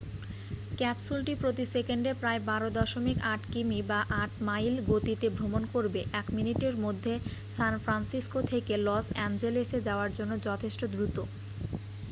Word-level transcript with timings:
ক্যাপসুলটি 0.77 1.33
প্রতি 1.35 1.63
সেকেন্ডে 1.73 2.11
প্রায় 2.21 2.39
12.8 2.47 3.13
কিমি 3.51 3.79
বা 3.83 3.99
8 4.17 4.47
মাইল 4.47 4.75
গতিতে 4.89 5.27
ভ্রমণ 5.31 5.63
করবে 5.73 6.01
এক 6.13 6.27
মিনিটের 6.33 6.75
মধ্যে 6.85 7.13
সান 7.55 7.73
ফ্রান্সিসকো 7.83 8.39
থেকে 8.51 8.73
লস 8.87 9.05
অ্যাঞ্জেলেসে 9.11 9.79
যাওয়ার 9.87 10.09
জন্য 10.17 10.31
যথেষ্ট 10.47 10.81
দ্রুত 10.93 11.17